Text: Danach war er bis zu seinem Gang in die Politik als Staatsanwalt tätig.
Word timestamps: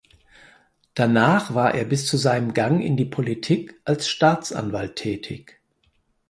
Danach 0.95 1.53
war 1.53 1.75
er 1.75 1.85
bis 1.85 2.07
zu 2.07 2.17
seinem 2.17 2.55
Gang 2.55 2.81
in 2.83 2.97
die 2.97 3.05
Politik 3.05 3.79
als 3.85 4.09
Staatsanwalt 4.09 4.95
tätig. 4.95 5.61